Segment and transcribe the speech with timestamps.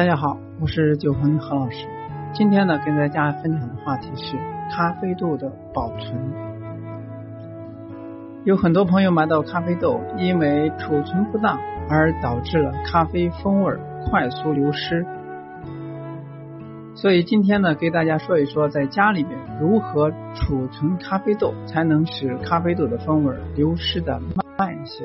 [0.00, 1.86] 大家好，我是九恒何老师。
[2.32, 4.34] 今天呢，跟大家分享的话题是
[4.74, 6.18] 咖啡豆的保存。
[8.44, 11.58] 有很多朋友买到咖啡豆，因为储存不当
[11.90, 13.74] 而导致了咖啡风味
[14.06, 15.04] 快速流失。
[16.94, 24.18] 所以今天呢，给大家说一说，在家里面如何储存咖啡豆，才能使咖啡豆的风味流失的
[24.56, 25.04] 慢一些。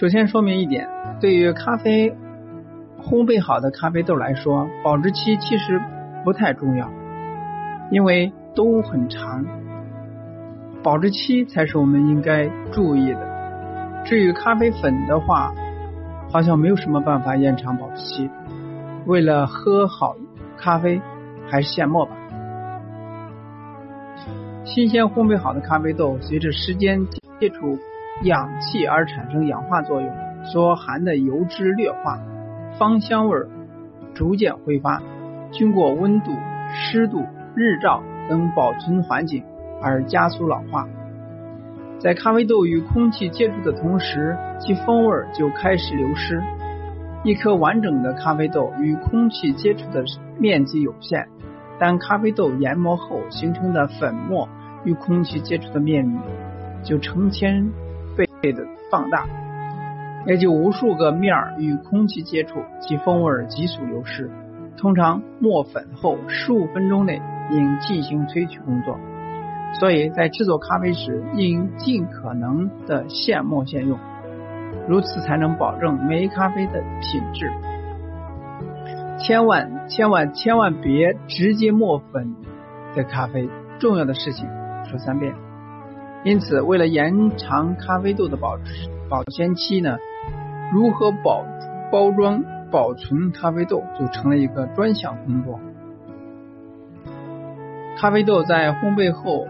[0.00, 0.88] 首先说明一点，
[1.20, 2.10] 对于咖啡
[3.02, 5.78] 烘焙好的咖啡豆来说，保质期其实
[6.24, 6.90] 不太重要，
[7.90, 9.44] 因为都很长，
[10.82, 14.02] 保质期才是我们应该注意的。
[14.06, 15.52] 至于咖啡粉的话，
[16.30, 18.30] 好像没有什么办法延长保质期。
[19.04, 20.16] 为了喝好
[20.56, 20.98] 咖啡，
[21.46, 22.12] 还是现磨吧。
[24.64, 27.06] 新鲜烘焙好的咖啡豆，随着时间
[27.38, 27.78] 接触
[28.22, 30.10] 氧气而产生氧化作用，
[30.44, 32.18] 所含的油脂劣化，
[32.78, 33.38] 芳香味
[34.14, 35.02] 逐渐挥发。
[35.50, 36.30] 经过温度、
[36.72, 37.24] 湿度、
[37.56, 39.42] 日照等保存环境
[39.82, 40.86] 而加速老化。
[41.98, 46.40] 在咖啡豆与空气接触的同时，其风味就开始流失。
[47.24, 50.04] 一颗完整的咖啡豆与空气接触的
[50.38, 51.26] 面积有限，
[51.78, 54.48] 但咖啡豆研磨后形成的粉末
[54.84, 56.18] 与空气接触的面积
[56.82, 57.70] 就成千
[58.40, 59.26] 倍的放大，
[60.26, 64.30] 也就无数个面与空气接触，其风味急速流失。
[64.76, 68.98] 通常磨粉后十五分钟内应进行萃取工作，
[69.78, 73.98] 所以在制作咖啡时应尽可能的现磨现用。
[74.88, 77.50] 如此才能保证每一咖啡的品质。
[79.18, 82.34] 千万千万千万别直接磨粉
[82.94, 84.48] 的咖啡，重要的事情
[84.88, 85.34] 说三遍。
[86.22, 89.96] 因此，为了延长咖啡豆的保质保鲜期呢，
[90.72, 91.44] 如何保
[91.90, 95.58] 包装保存咖啡豆就成了一个专项工作。
[97.96, 99.46] 咖啡豆在烘焙后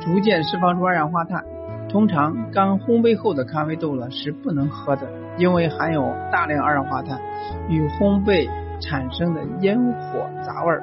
[0.00, 1.44] 逐渐释放出二氧化碳。
[1.88, 5.08] 通常刚烘焙后的咖啡豆呢是不能喝的，
[5.38, 7.20] 因为含有大量二氧化碳
[7.68, 8.48] 与烘焙
[8.80, 10.78] 产生的烟火杂味，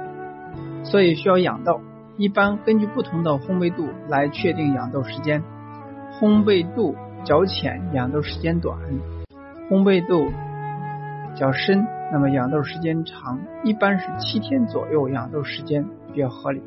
[0.84, 1.80] 所以需要养豆。
[2.18, 5.44] 一般根据不同的烘焙度来确定养豆时间，
[6.20, 8.76] 烘焙度较浅养豆时间短，
[9.70, 10.32] 烘焙度
[11.36, 16.64] 较深那么养豆时间长，一般是七天左右养豆时间比较合理。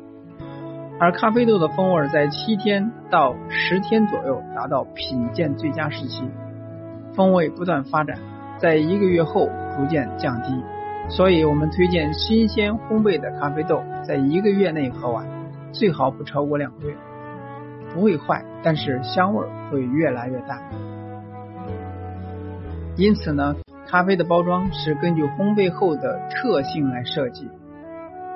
[0.97, 6.23] 而咖啡豆的风味在七天到十天左右达到品鉴最佳时期，
[7.13, 8.17] 风味不断发展，
[8.57, 10.53] 在一个月后逐渐降低。
[11.09, 15.25] 所以我们推荐新鲜烘焙的咖啡豆在一个月内喝完，
[15.71, 16.95] 最好不超过两个月。
[17.93, 20.61] 不会坏，但是香味会越来越淡。
[22.95, 23.55] 因此呢，
[23.87, 27.49] 咖啡的包装是根据烘焙后的特性来设计。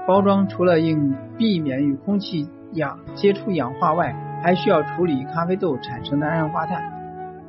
[0.08, 4.14] 包装除了应避免与空气氧接触氧化外，
[4.44, 6.92] 还需要处理咖啡豆产生的二氧化碳。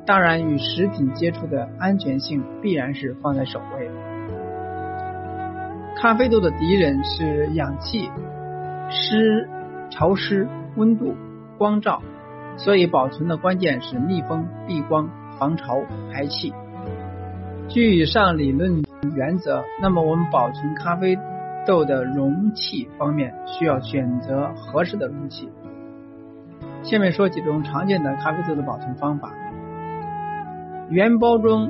[0.06, 3.90] 当然，与食品接触的安全性必然是放在首位。
[5.96, 8.08] 咖啡豆的敌人是氧气、
[8.88, 9.48] 湿、
[9.96, 10.46] 潮湿、
[10.76, 11.14] 温度、
[11.56, 12.02] 光照，
[12.58, 15.08] 所以保存的关键是密封、避光、
[15.38, 15.80] 防潮、
[16.12, 16.52] 排气。
[17.68, 18.82] 据以上理论
[19.14, 21.18] 原则，那么我们保存咖啡。
[21.66, 25.50] 豆的容器方面需要选择合适的容器。
[26.84, 29.32] 下面说几种常见的咖啡豆的保存方法：
[30.88, 31.68] 原包装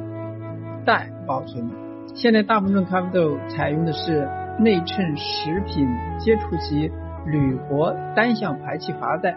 [0.85, 1.71] 袋保存。
[2.15, 4.29] 现在大部分咖啡豆采用的是
[4.59, 5.89] 内衬食品
[6.19, 6.93] 接触级
[7.27, 9.37] 铝箔单向排气阀袋。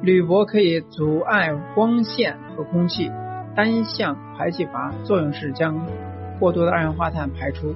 [0.00, 3.10] 铝箔可以阻碍光线和空气，
[3.54, 5.86] 单向排气阀作用是将
[6.38, 7.74] 过多的二氧化碳排出。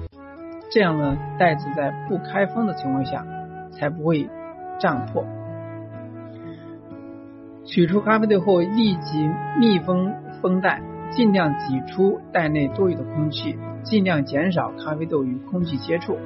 [0.71, 3.25] 这样呢，袋子在不开封的情况下
[3.71, 4.29] 才不会
[4.79, 5.25] 胀破。
[7.65, 9.29] 取出咖啡豆后，立即
[9.59, 16.17] 密封封袋，尽量挤出袋内多余的空气，尽量减少咖啡豆与空气接触。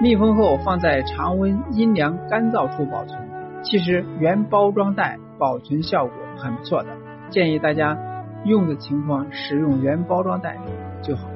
[0.00, 3.20] 密封后放在常温阴凉干燥处保存。
[3.62, 6.88] 其实原包装袋保存效果很不错的，
[7.28, 7.98] 建议大家
[8.44, 10.56] 用的情况使用原包装袋
[11.02, 11.28] 就好。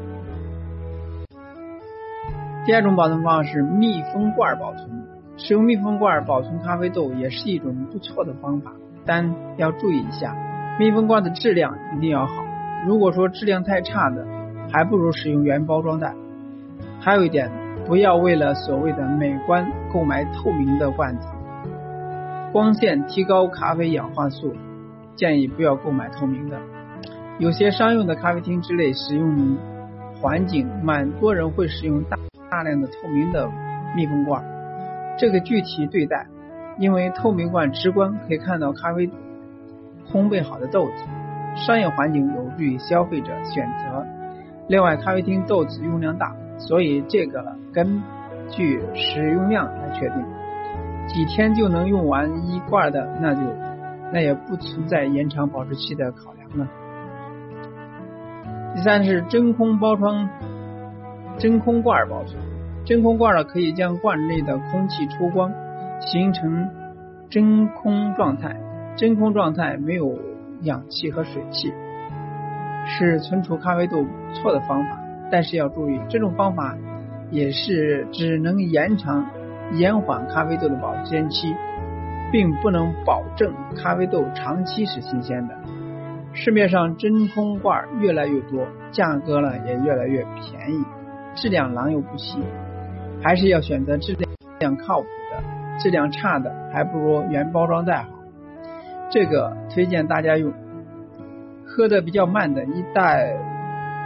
[2.65, 5.05] 第二种保存方法是密封罐保存。
[5.37, 8.73] 使用密封罐保存咖啡豆也是一种不错的方法，
[9.05, 10.35] 但要注意一下，
[10.79, 12.33] 密封罐的质量一定要好。
[12.87, 14.25] 如果说质量太差的，
[14.73, 16.15] 还不如使用原包装袋。
[17.01, 17.51] 还有一点，
[17.87, 21.29] 不要为了所谓的美观购买透明的罐子。
[22.53, 24.55] 光线提高咖啡氧化素，
[25.17, 26.59] 建议不要购买透明的。
[27.39, 29.59] 有些商用的咖啡厅之类使用
[30.21, 32.17] 环境，蛮多人会使用大
[32.49, 33.51] 大量的透明的
[33.97, 34.43] 密封罐。
[35.19, 36.27] 这个具体对待，
[36.79, 39.09] 因为透明罐直观可以看到咖啡
[40.11, 41.05] 烘焙好的豆子。
[41.57, 44.07] 商业环境有助于消费者选择。
[44.69, 48.03] 另外，咖啡厅豆子用量大，所以这个根
[48.51, 50.25] 据使用量来确定。
[51.07, 53.41] 几天就能用完一罐的，那就
[54.13, 56.69] 那也不存在延长保质期的考量了。
[58.75, 60.29] 第三是真空包装、
[61.39, 62.43] 真空罐保存。
[62.87, 65.53] 真空罐呢，可以将罐内的空气抽光，
[66.01, 66.69] 形成
[67.31, 68.57] 真空状态。
[68.97, 70.19] 真空状态没有
[70.63, 71.73] 氧气和水汽，
[72.87, 75.04] 是存储咖啡豆不错的方法。
[75.31, 76.77] 但是要注意，这种方法
[77.31, 79.27] 也是只能延长。
[79.73, 81.49] 延缓咖啡豆的保鲜期，
[82.31, 85.55] 并不能保证咖啡豆长期是新鲜的。
[86.35, 90.85] 市面上真空罐越来越多，价格呢也越来越便宜，
[91.35, 92.39] 质量良莠不齐，
[93.23, 94.15] 还是要选择质
[94.61, 95.43] 量靠谱的。
[95.81, 98.09] 质量差的还不如原包装袋好。
[99.11, 100.53] 这个推荐大家用。
[101.67, 103.35] 喝的比较慢的，一袋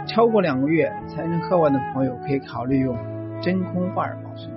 [0.07, 2.97] 超过两个月才能喝完的朋友，可以考虑用
[3.41, 4.51] 真空罐保存。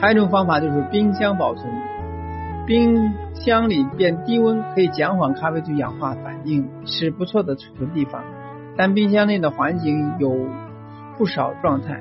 [0.00, 1.72] 还有一种方法就是冰箱保存，
[2.66, 8.22] 冰箱里变低温可以减缓咖啡豆氧化反应，是不错的储存地方。
[8.76, 10.48] 但冰箱内的环境有
[11.16, 12.00] 不少状态，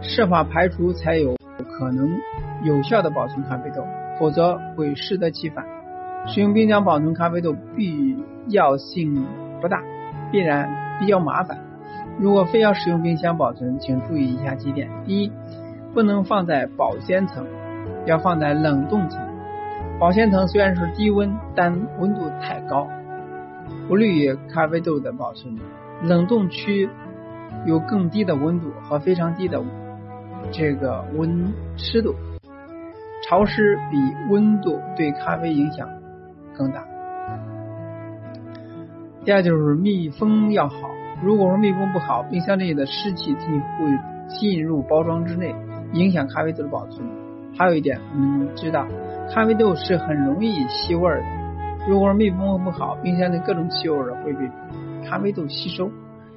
[0.00, 2.18] 设法排除才有可能
[2.62, 3.84] 有效的保存咖啡豆，
[4.18, 5.64] 否则会适得其反。
[6.26, 8.16] 使用冰箱保存咖啡豆必
[8.48, 9.26] 要性
[9.60, 9.82] 不大，
[10.32, 11.58] 必然比较麻烦。
[12.18, 15.30] 如果非要使用冰箱保存，请注意以下几点：一，
[15.94, 17.46] 不能放在保鲜层，
[18.06, 19.20] 要放在冷冻层。
[19.98, 22.88] 保鲜层虽然是低温，但温度太高，
[23.86, 25.56] 不利于咖啡豆的保存。
[26.02, 26.88] 冷冻区
[27.66, 29.62] 有更低的温度和非常低的
[30.50, 32.14] 这个温湿度，
[33.26, 33.98] 潮湿比
[34.30, 35.86] 温度对咖啡影响
[36.56, 36.82] 更大。
[39.24, 40.90] 第二就是密封要好，
[41.22, 45.54] 如果说密封不好，冰箱内的湿气进会进入包装之内。
[45.92, 47.04] 影响咖啡豆的保存。
[47.58, 48.86] 还有一点，我们知道
[49.34, 51.24] 咖啡豆是很容易吸味的。
[51.88, 54.48] 如果说密封不好，冰箱内各种气味会被
[55.04, 55.90] 咖啡豆吸收，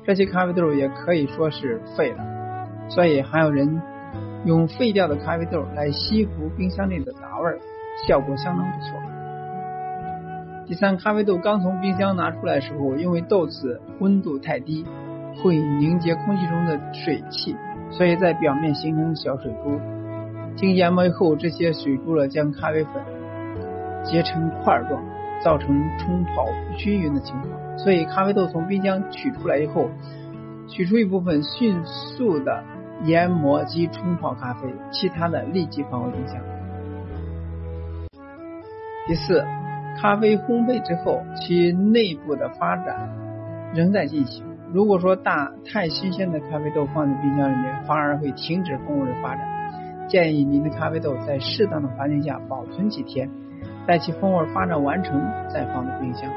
[0.03, 2.25] 这些咖啡豆也可以说是废了。
[2.89, 3.79] 所以还有人
[4.45, 7.51] 用废掉的咖啡豆来吸附冰箱内的杂味，
[8.07, 9.12] 效果相当不错。
[10.73, 14.83] 第三，咖啡豆刚从冰箱拿出来的时候，因为豆子温度太低，
[15.35, 17.55] 会凝结空气中的水汽。
[17.91, 19.79] 所以在表面形成小水珠，
[20.55, 23.03] 经研磨后，这些水珠了将咖啡粉
[24.03, 24.99] 结成块状，
[25.43, 27.77] 造成冲泡不均匀的情况。
[27.77, 29.91] 所以咖啡豆从冰箱取出来以后，
[30.67, 32.63] 取出一部分，迅速的
[33.03, 36.41] 研磨及冲泡咖啡，其他的立即放回冰箱。
[39.05, 39.45] 第四，
[40.01, 43.09] 咖啡烘焙之后，其内部的发展
[43.73, 44.43] 仍在进行。
[44.73, 49.47] 如果说大太新鲜的咖啡豆放在冰箱里面，反而会停止风味的发展。
[50.07, 53.29] 建议您的咖啡豆在适当的环境下保存几天，
[53.87, 56.29] 待其风味发展完成再放入冰箱。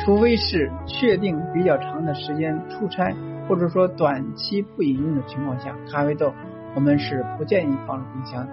[0.00, 3.14] 除非是确定比较长的时间出差，
[3.48, 6.32] 或者说短期不饮用的情况下，咖啡豆
[6.74, 8.46] 我们是不建议放入冰箱。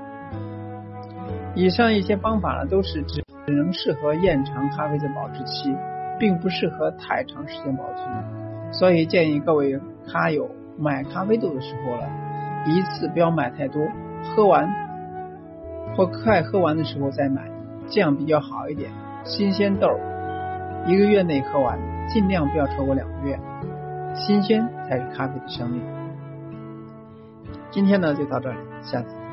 [1.55, 5.75] 以上一些方法呢，都是指只能适合延长咖啡的保质期，
[6.19, 8.71] 并不适合太长时间保存。
[8.71, 9.79] 所以建议各位
[10.11, 12.07] 咖友买咖啡豆的时候呢，
[12.65, 13.87] 一次不要买太多，
[14.23, 14.67] 喝完
[15.95, 17.43] 或快喝完的时候再买，
[17.87, 18.89] 这样比较好一点。
[19.23, 19.87] 新鲜豆
[20.85, 23.39] 一个月内喝完，尽量不要超过两个月，
[24.15, 25.81] 新鲜才是咖啡的生命。
[27.71, 29.24] 今天呢就到这里，下次。